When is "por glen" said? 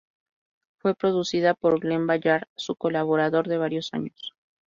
1.53-2.07